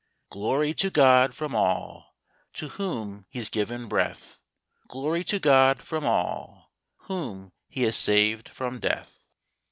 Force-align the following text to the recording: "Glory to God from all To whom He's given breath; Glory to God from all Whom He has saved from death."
"Glory 0.31 0.73
to 0.73 0.89
God 0.89 1.35
from 1.35 1.53
all 1.55 2.15
To 2.53 2.69
whom 2.69 3.27
He's 3.29 3.49
given 3.49 3.87
breath; 3.87 4.41
Glory 4.87 5.23
to 5.25 5.37
God 5.37 5.79
from 5.79 6.07
all 6.07 6.71
Whom 7.01 7.51
He 7.69 7.83
has 7.83 7.97
saved 7.97 8.49
from 8.49 8.79
death." 8.79 9.19